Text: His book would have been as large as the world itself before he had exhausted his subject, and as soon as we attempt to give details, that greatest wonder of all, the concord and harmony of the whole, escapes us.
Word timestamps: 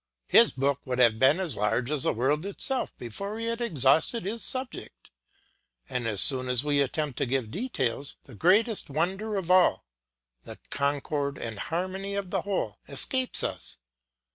His 0.29 0.51
book 0.51 0.79
would 0.83 0.97
have 0.97 1.19
been 1.19 1.39
as 1.39 1.55
large 1.55 1.91
as 1.91 2.01
the 2.01 2.11
world 2.11 2.43
itself 2.43 2.97
before 2.97 3.37
he 3.37 3.45
had 3.45 3.61
exhausted 3.61 4.25
his 4.25 4.43
subject, 4.43 5.11
and 5.87 6.07
as 6.07 6.21
soon 6.21 6.49
as 6.49 6.63
we 6.63 6.81
attempt 6.81 7.19
to 7.19 7.27
give 7.27 7.51
details, 7.51 8.15
that 8.23 8.39
greatest 8.39 8.89
wonder 8.89 9.35
of 9.37 9.51
all, 9.51 9.85
the 10.41 10.57
concord 10.71 11.37
and 11.37 11.59
harmony 11.59 12.15
of 12.15 12.31
the 12.31 12.41
whole, 12.41 12.79
escapes 12.87 13.43
us. 13.43 13.77